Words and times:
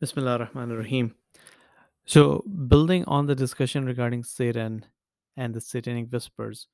Bismillah 0.00 0.38
ar-Rahman 0.38 0.70
ar-Rahim. 0.70 1.14
So, 2.06 2.44
building 2.68 3.04
on 3.06 3.26
the 3.26 3.34
discussion 3.34 3.84
regarding 3.84 4.22
Satan 4.22 4.86
and 5.36 5.52
the 5.52 5.60
satanic 5.60 6.08
whispers, 6.12 6.68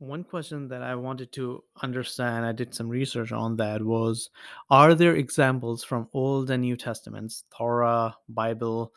one 0.00 0.22
question 0.22 0.68
that 0.68 0.82
I 0.82 0.96
wanted 0.96 1.32
to 1.32 1.64
understand, 1.82 2.44
I 2.44 2.52
did 2.52 2.74
some 2.74 2.90
research 2.90 3.32
on 3.32 3.56
that, 3.56 3.82
was 3.82 4.28
Are 4.68 4.94
there 4.94 5.16
examples 5.16 5.82
from 5.82 6.10
Old 6.12 6.50
and 6.50 6.60
New 6.60 6.76
Testaments, 6.76 7.44
Torah, 7.56 8.14
Bible, 8.28 8.92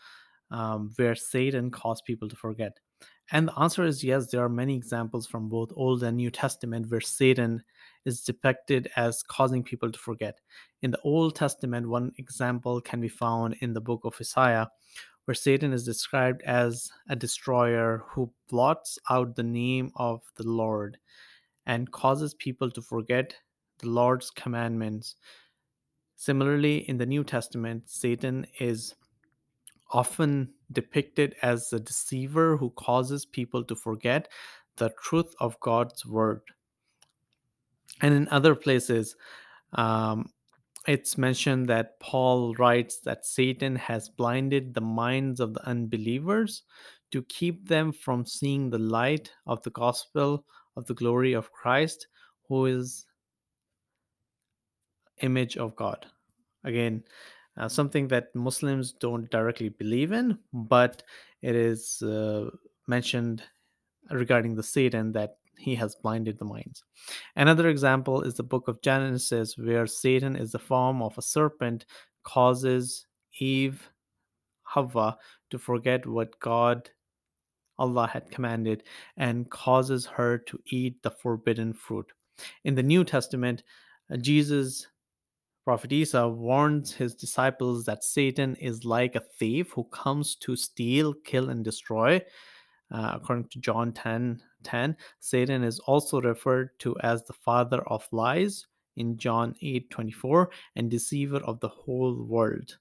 um, 0.51 0.91
where 0.97 1.15
Satan 1.15 1.71
caused 1.71 2.03
people 2.03 2.27
to 2.27 2.35
forget? 2.35 2.77
And 3.31 3.47
the 3.47 3.57
answer 3.57 3.85
is 3.85 4.03
yes, 4.03 4.27
there 4.27 4.43
are 4.43 4.49
many 4.49 4.75
examples 4.75 5.27
from 5.27 5.47
both 5.47 5.71
Old 5.77 6.03
and 6.03 6.17
New 6.17 6.29
Testament 6.29 6.91
where 6.91 6.99
Satan 6.99 7.63
is 8.07 8.21
depicted 8.21 8.89
as 8.95 9.21
causing 9.21 9.63
people 9.63 9.91
to 9.91 9.99
forget. 9.99 10.39
In 10.81 10.91
the 10.91 11.01
Old 11.01 11.35
Testament, 11.35 11.89
one 11.89 12.13
example 12.17 12.81
can 12.81 13.01
be 13.01 13.09
found 13.09 13.57
in 13.59 13.73
the 13.73 13.81
book 13.81 14.01
of 14.05 14.15
Isaiah, 14.19 14.71
where 15.25 15.35
Satan 15.35 15.73
is 15.73 15.83
described 15.83 16.41
as 16.43 16.89
a 17.09 17.15
destroyer 17.15 18.05
who 18.07 18.31
blots 18.49 18.97
out 19.09 19.35
the 19.35 19.43
name 19.43 19.91
of 19.97 20.21
the 20.37 20.47
Lord 20.47 20.97
and 21.65 21.91
causes 21.91 22.33
people 22.33 22.71
to 22.71 22.81
forget 22.81 23.35
the 23.79 23.89
Lord's 23.89 24.31
commandments. 24.31 25.15
Similarly, 26.15 26.89
in 26.89 26.97
the 26.97 27.05
New 27.05 27.25
Testament, 27.25 27.89
Satan 27.89 28.47
is 28.59 28.95
often 29.91 30.53
depicted 30.71 31.35
as 31.41 31.71
a 31.73 31.79
deceiver 31.79 32.57
who 32.57 32.69
causes 32.71 33.25
people 33.25 33.63
to 33.65 33.75
forget 33.75 34.29
the 34.77 34.91
truth 35.01 35.33
of 35.39 35.59
God's 35.59 36.05
word. 36.05 36.41
And 38.01 38.13
in 38.13 38.27
other 38.29 38.55
places, 38.55 39.15
um, 39.73 40.29
it's 40.87 41.17
mentioned 41.17 41.67
that 41.69 41.99
Paul 41.99 42.55
writes 42.55 42.99
that 43.01 43.25
Satan 43.25 43.75
has 43.75 44.07
blinded 44.09 44.73
the 44.73 44.81
minds 44.81 45.39
of 45.39 45.53
the 45.53 45.67
unbelievers 45.67 46.63
to 47.11 47.23
keep 47.23 47.67
them 47.67 47.91
from 47.91 48.25
seeing 48.25 48.69
the 48.69 48.79
light 48.79 49.31
of 49.45 49.61
the 49.63 49.69
gospel 49.71 50.45
of 50.75 50.85
the 50.85 50.93
glory 50.93 51.33
of 51.33 51.51
Christ, 51.51 52.07
who 52.47 52.65
is 52.67 53.05
image 55.21 55.57
of 55.57 55.75
God. 55.75 56.05
Again, 56.63 57.03
uh, 57.57 57.67
something 57.67 58.07
that 58.09 58.35
Muslims 58.35 58.93
don't 58.93 59.29
directly 59.31 59.69
believe 59.69 60.11
in, 60.11 60.37
but 60.53 61.03
it 61.41 61.55
is 61.55 62.01
uh, 62.01 62.49
mentioned 62.87 63.43
regarding 64.11 64.55
the 64.55 64.63
Satan 64.63 65.11
that 65.13 65.37
he 65.57 65.75
has 65.75 65.95
blinded 65.95 66.37
the 66.37 66.45
minds. 66.45 66.83
Another 67.35 67.69
example 67.69 68.21
is 68.21 68.35
the 68.35 68.43
book 68.43 68.67
of 68.67 68.81
Genesis, 68.81 69.57
where 69.57 69.87
Satan 69.87 70.35
is 70.35 70.51
the 70.51 70.59
form 70.59 71.01
of 71.01 71.17
a 71.17 71.21
serpent, 71.21 71.85
causes 72.23 73.05
Eve, 73.39 73.89
Hawa, 74.63 75.17
to 75.49 75.57
forget 75.57 76.05
what 76.05 76.39
God, 76.39 76.89
Allah, 77.79 78.07
had 78.07 78.29
commanded, 78.29 78.83
and 79.17 79.49
causes 79.49 80.05
her 80.05 80.37
to 80.39 80.59
eat 80.67 81.01
the 81.03 81.11
forbidden 81.11 81.73
fruit. 81.73 82.11
In 82.63 82.75
the 82.75 82.83
New 82.83 83.03
Testament, 83.03 83.63
uh, 84.11 84.17
Jesus 84.17 84.87
Prophet 85.67 85.91
Isa 85.91 86.29
warns 86.29 86.93
his 86.93 87.13
disciples 87.13 87.83
that 87.83 88.01
Satan 88.01 88.55
is 88.55 88.85
like 88.85 89.15
a 89.15 89.25
thief 89.37 89.71
who 89.71 89.83
comes 89.85 90.37
to 90.37 90.55
steal, 90.55 91.13
kill, 91.25 91.49
and 91.49 91.61
destroy. 91.61 92.21
Uh, 92.91 93.11
according 93.15 93.45
to 93.49 93.59
John 93.59 93.91
10 93.91 94.41
10, 94.63 94.95
Satan 95.19 95.63
is 95.63 95.79
also 95.79 96.21
referred 96.21 96.77
to 96.79 96.95
as 97.01 97.23
the 97.23 97.33
father 97.33 97.81
of 97.87 98.07
lies 98.11 98.65
in 98.95 99.17
John 99.17 99.55
8 99.61 99.89
24 99.89 100.49
and 100.75 100.89
deceiver 100.89 101.37
of 101.37 101.59
the 101.59 101.69
whole 101.69 102.23
world. 102.23 102.77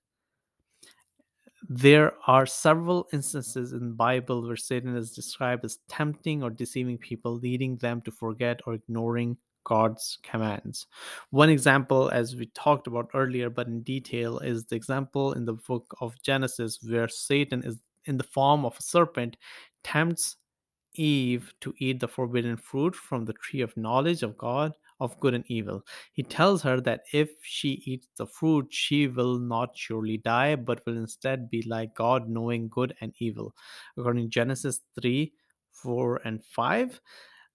There 1.69 2.13
are 2.27 2.47
several 2.47 3.09
instances 3.13 3.73
in 3.73 3.89
the 3.89 3.95
Bible 3.95 4.47
where 4.47 4.57
Satan 4.57 4.97
is 4.97 5.13
described 5.13 5.65
as 5.65 5.79
tempting 5.89 6.43
or 6.43 6.51
deceiving 6.51 6.99
people, 6.99 7.35
leading 7.35 7.77
them 7.77 8.01
to 8.03 8.11
forget 8.11 8.61
or 8.67 8.75
ignoring 8.75 9.37
God's 9.65 10.19
commands. 10.23 10.87
One 11.31 11.51
example, 11.51 12.09
as 12.11 12.37
we 12.37 12.47
talked 12.47 12.87
about 12.87 13.11
earlier, 13.15 13.51
but 13.51 13.67
in 13.67 13.83
detail, 13.83 14.39
is 14.39 14.65
the 14.65 14.77
example 14.77 15.33
in 15.33 15.45
the 15.45 15.55
book 15.55 15.93
of 16.01 16.21
Genesis 16.23 16.79
where 16.83 17.09
Satan 17.09 17.65
is 17.65 17.79
in 18.05 18.17
the 18.17 18.25
form 18.25 18.65
of 18.65 18.77
a 18.79 18.83
serpent, 18.83 19.37
tempts 19.87 20.37
Eve 20.95 21.55
to 21.61 21.73
eat 21.79 22.01
the 22.01 22.09
forbidden 22.09 22.57
fruit 22.57 22.95
from 22.95 23.25
the 23.25 23.35
tree 23.35 23.61
of 23.61 23.77
knowledge 23.77 24.23
of 24.23 24.37
God, 24.37 24.73
of 24.99 25.19
good 25.21 25.35
and 25.35 25.45
evil. 25.47 25.85
He 26.13 26.23
tells 26.23 26.63
her 26.63 26.81
that 26.81 27.03
if 27.13 27.31
she 27.43 27.83
eats 27.85 28.09
the 28.17 28.27
fruit, 28.27 28.67
she 28.71 29.07
will 29.07 29.39
not 29.39 29.77
surely 29.77 30.17
die, 30.17 30.57
but 30.57 30.85
will 30.87 30.97
instead 30.97 31.51
be 31.51 31.63
like 31.63 31.95
God, 31.95 32.29
knowing 32.29 32.69
good 32.69 32.95
and 33.01 33.13
evil. 33.19 33.55
According 33.97 34.25
to 34.25 34.31
Genesis 34.31 34.81
3 34.99 35.33
4 35.71 36.21
and 36.25 36.43
5. 36.45 37.01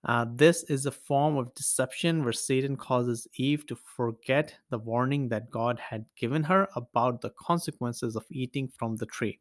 Uh, 0.04 0.26
this 0.34 0.64
is 0.64 0.86
a 0.86 0.92
form 0.92 1.38
of 1.38 1.54
deception 1.54 2.24
where 2.24 2.34
Satan 2.34 2.76
causes 2.76 3.28
Eve 3.36 3.68
to 3.68 3.76
forget 3.76 4.56
the 4.70 4.80
warning 4.80 5.30
that 5.30 5.52
God 5.52 5.80
had 5.80 6.06
given 6.18 6.44
her 6.44 6.68
about 6.76 7.22
the 7.22 7.32
consequences 7.32 8.16
of 8.16 8.26
eating 8.32 8.68
from 8.68 8.96
the 8.96 9.06
tree. 9.06 9.40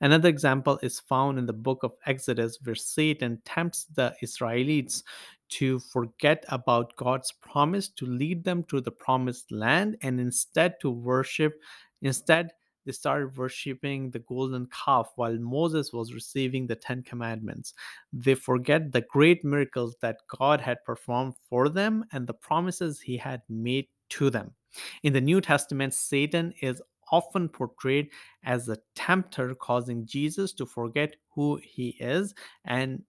Another 0.00 0.28
example 0.28 0.78
is 0.82 1.00
found 1.00 1.38
in 1.38 1.46
the 1.46 1.52
book 1.52 1.82
of 1.82 1.92
Exodus, 2.06 2.58
where 2.62 2.74
Satan 2.74 3.40
tempts 3.44 3.84
the 3.84 4.14
Israelites 4.22 5.02
to 5.48 5.78
forget 5.78 6.44
about 6.48 6.96
God's 6.96 7.32
promise 7.32 7.88
to 7.90 8.06
lead 8.06 8.44
them 8.44 8.64
to 8.64 8.80
the 8.80 8.90
promised 8.90 9.50
land 9.52 9.96
and 10.02 10.20
instead 10.20 10.74
to 10.80 10.90
worship, 10.90 11.60
instead, 12.02 12.50
they 12.84 12.92
started 12.92 13.36
worshiping 13.36 14.10
the 14.10 14.20
golden 14.20 14.68
calf 14.68 15.10
while 15.16 15.36
Moses 15.36 15.92
was 15.92 16.14
receiving 16.14 16.66
the 16.66 16.76
Ten 16.76 17.02
Commandments. 17.02 17.74
They 18.12 18.36
forget 18.36 18.92
the 18.92 19.00
great 19.00 19.44
miracles 19.44 19.96
that 20.02 20.18
God 20.28 20.60
had 20.60 20.84
performed 20.84 21.34
for 21.48 21.68
them 21.68 22.04
and 22.12 22.26
the 22.26 22.34
promises 22.34 23.00
he 23.00 23.16
had 23.16 23.42
made 23.48 23.88
to 24.10 24.30
them. 24.30 24.54
In 25.02 25.12
the 25.12 25.20
New 25.20 25.40
Testament, 25.40 25.94
Satan 25.94 26.54
is 26.60 26.80
often 27.10 27.48
portrayed 27.48 28.10
as 28.44 28.68
a 28.68 28.78
tempter, 28.94 29.54
causing 29.54 30.06
Jesus 30.06 30.52
to 30.54 30.66
forget 30.66 31.16
who 31.34 31.60
he 31.62 31.96
is 32.00 32.34
and 32.64 33.02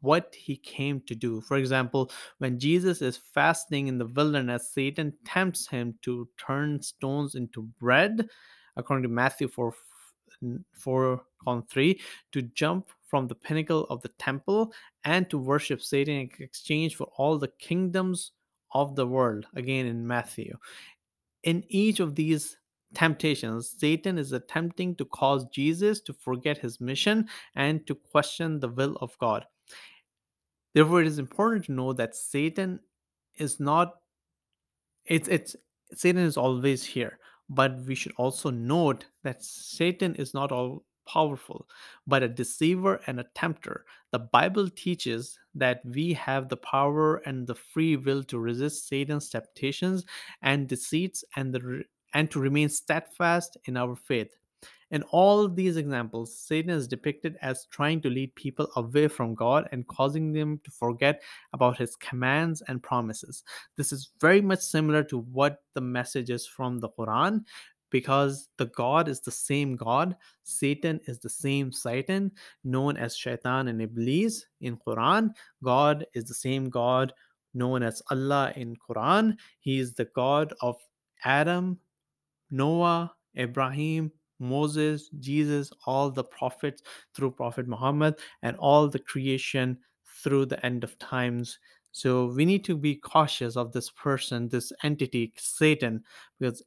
what 0.00 0.34
he 0.34 0.56
came 0.56 1.00
to 1.06 1.14
do. 1.14 1.40
For 1.40 1.56
example, 1.56 2.10
when 2.38 2.58
Jesus 2.58 3.02
is 3.02 3.20
fasting 3.34 3.88
in 3.88 3.98
the 3.98 4.06
wilderness, 4.06 4.72
Satan 4.72 5.12
tempts 5.24 5.68
him 5.68 5.94
to 6.02 6.28
turn 6.38 6.80
stones 6.82 7.34
into 7.34 7.62
bread, 7.78 8.28
according 8.76 9.02
to 9.02 9.08
Matthew 9.08 9.48
4 9.48 9.74
4 10.74 11.22
on 11.46 11.62
3, 11.66 12.00
to 12.32 12.42
jump 12.42 12.88
from 13.08 13.26
the 13.26 13.34
pinnacle 13.34 13.84
of 13.90 14.00
the 14.00 14.10
temple 14.18 14.72
and 15.04 15.28
to 15.28 15.36
worship 15.36 15.82
Satan 15.82 16.14
in 16.14 16.30
exchange 16.38 16.96
for 16.96 17.08
all 17.16 17.38
the 17.38 17.52
kingdoms 17.58 18.32
of 18.72 18.94
the 18.94 19.06
world, 19.06 19.46
again 19.54 19.86
in 19.86 20.06
Matthew. 20.06 20.56
In 21.42 21.64
each 21.68 22.00
of 22.00 22.14
these 22.14 22.56
temptations, 22.94 23.74
Satan 23.78 24.18
is 24.18 24.32
attempting 24.32 24.94
to 24.96 25.04
cause 25.04 25.46
Jesus 25.46 26.00
to 26.02 26.12
forget 26.12 26.58
his 26.58 26.80
mission 26.80 27.28
and 27.54 27.86
to 27.86 27.94
question 27.94 28.60
the 28.60 28.68
will 28.68 28.96
of 29.00 29.16
God. 29.18 29.46
Therefore, 30.74 31.00
it 31.00 31.06
is 31.06 31.18
important 31.18 31.66
to 31.66 31.72
know 31.72 31.92
that 31.92 32.14
Satan 32.14 32.80
is 33.36 33.58
not 33.60 33.94
it's 35.06 35.28
it's 35.28 35.56
Satan 35.92 36.22
is 36.22 36.36
always 36.36 36.84
here, 36.84 37.18
but 37.48 37.80
we 37.86 37.94
should 37.94 38.12
also 38.16 38.50
note 38.50 39.06
that 39.24 39.42
Satan 39.42 40.14
is 40.14 40.34
not 40.34 40.52
all 40.52 40.84
powerful, 41.08 41.68
but 42.06 42.22
a 42.22 42.28
deceiver 42.28 43.00
and 43.06 43.18
a 43.18 43.26
tempter. 43.34 43.84
The 44.12 44.20
Bible 44.20 44.68
teaches 44.70 45.38
that 45.54 45.80
we 45.84 46.12
have 46.12 46.48
the 46.48 46.56
power 46.56 47.16
and 47.26 47.46
the 47.46 47.54
free 47.54 47.96
will 47.96 48.22
to 48.24 48.38
resist 48.38 48.86
Satan's 48.86 49.28
temptations 49.28 50.04
and 50.42 50.68
deceits 50.68 51.24
and 51.34 51.52
the 51.52 51.82
and 52.14 52.30
to 52.30 52.40
remain 52.40 52.68
steadfast 52.68 53.56
in 53.64 53.76
our 53.76 53.96
faith. 53.96 54.34
In 54.90 55.04
all 55.04 55.48
these 55.48 55.76
examples, 55.76 56.36
Satan 56.36 56.70
is 56.70 56.88
depicted 56.88 57.36
as 57.42 57.66
trying 57.70 58.00
to 58.02 58.10
lead 58.10 58.34
people 58.34 58.68
away 58.74 59.06
from 59.06 59.36
God 59.36 59.68
and 59.70 59.86
causing 59.86 60.32
them 60.32 60.60
to 60.64 60.70
forget 60.72 61.22
about 61.52 61.78
his 61.78 61.94
commands 61.96 62.60
and 62.66 62.82
promises. 62.82 63.44
This 63.76 63.92
is 63.92 64.10
very 64.20 64.40
much 64.40 64.60
similar 64.60 65.04
to 65.04 65.18
what 65.18 65.58
the 65.74 65.80
message 65.80 66.28
is 66.28 66.44
from 66.44 66.78
the 66.78 66.88
Quran 66.88 67.44
because 67.90 68.48
the 68.56 68.66
God 68.66 69.08
is 69.08 69.20
the 69.20 69.30
same 69.30 69.76
God, 69.76 70.16
Satan 70.44 71.00
is 71.06 71.18
the 71.18 71.28
same 71.28 71.72
Satan, 71.72 72.32
known 72.64 72.96
as 72.96 73.16
Shaitan 73.16 73.68
and 73.68 73.82
Iblis 73.82 74.46
in 74.60 74.76
Quran. 74.76 75.30
God 75.62 76.06
is 76.14 76.24
the 76.24 76.34
same 76.34 76.70
God 76.70 77.12
known 77.52 77.82
as 77.82 78.00
Allah 78.10 78.52
in 78.56 78.76
Quran. 78.76 79.36
He 79.58 79.78
is 79.78 79.94
the 79.94 80.08
God 80.14 80.52
of 80.60 80.76
Adam, 81.24 81.78
Noah, 82.50 83.12
Ibrahim, 83.36 84.10
Moses, 84.38 85.10
Jesus, 85.18 85.70
all 85.86 86.10
the 86.10 86.24
prophets 86.24 86.82
through 87.14 87.32
Prophet 87.32 87.68
Muhammad, 87.68 88.18
and 88.42 88.56
all 88.56 88.88
the 88.88 88.98
creation 88.98 89.78
through 90.22 90.46
the 90.46 90.64
end 90.64 90.84
of 90.84 90.98
times. 90.98 91.58
So 91.92 92.26
we 92.26 92.44
need 92.44 92.64
to 92.64 92.76
be 92.76 92.96
cautious 92.96 93.56
of 93.56 93.72
this 93.72 93.90
person, 93.90 94.48
this 94.48 94.72
entity, 94.82 95.32
Satan, 95.36 96.02
because 96.38 96.62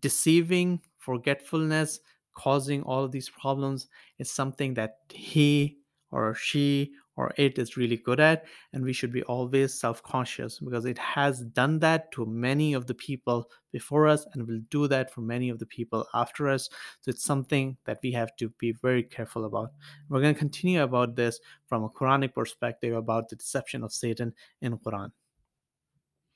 deceiving 0.00 0.80
forgetfulness 0.98 2.00
causing 2.34 2.82
all 2.82 3.04
of 3.04 3.10
these 3.10 3.28
problems 3.28 3.88
is 4.18 4.30
something 4.30 4.72
that 4.74 4.98
he 5.12 5.77
or 6.10 6.34
she 6.34 6.92
or 7.16 7.32
it 7.36 7.58
is 7.58 7.76
really 7.76 7.96
good 7.96 8.20
at 8.20 8.44
and 8.72 8.84
we 8.84 8.92
should 8.92 9.12
be 9.12 9.24
always 9.24 9.74
self-conscious 9.74 10.60
because 10.60 10.84
it 10.84 10.96
has 10.98 11.40
done 11.40 11.78
that 11.80 12.10
to 12.12 12.24
many 12.24 12.74
of 12.74 12.86
the 12.86 12.94
people 12.94 13.50
before 13.72 14.06
us 14.06 14.26
and 14.32 14.46
will 14.46 14.60
do 14.70 14.86
that 14.86 15.12
for 15.12 15.20
many 15.20 15.48
of 15.48 15.58
the 15.58 15.66
people 15.66 16.06
after 16.14 16.48
us. 16.48 16.70
So 17.00 17.10
it's 17.10 17.24
something 17.24 17.76
that 17.84 17.98
we 18.02 18.12
have 18.12 18.34
to 18.36 18.48
be 18.58 18.72
very 18.72 19.02
careful 19.02 19.44
about. 19.44 19.72
We're 20.08 20.22
going 20.22 20.34
to 20.34 20.38
continue 20.38 20.82
about 20.82 21.16
this 21.16 21.40
from 21.66 21.82
a 21.84 21.90
quranic 21.90 22.34
perspective 22.34 22.96
about 22.96 23.28
the 23.28 23.36
deception 23.36 23.82
of 23.82 23.92
satan 23.92 24.32
in 24.62 24.78
quran 24.78 25.10